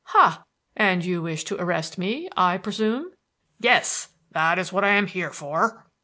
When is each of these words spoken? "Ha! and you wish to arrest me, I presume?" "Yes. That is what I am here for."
"Ha! 0.05 0.41
and 0.75 1.05
you 1.05 1.21
wish 1.21 1.43
to 1.43 1.61
arrest 1.61 1.99
me, 1.99 2.27
I 2.35 2.57
presume?" 2.57 3.11
"Yes. 3.59 4.07
That 4.31 4.57
is 4.57 4.73
what 4.73 4.83
I 4.83 4.93
am 4.93 5.05
here 5.05 5.29
for." 5.29 5.85